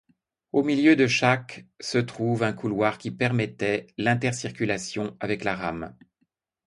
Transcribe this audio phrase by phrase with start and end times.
[0.51, 5.95] Au milieu de chaque se trouve un couloir qui permettait l'intercirculation avec la rame.